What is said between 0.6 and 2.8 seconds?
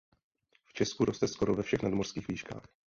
V Česku roste skoro ve všech nadmořských výškách.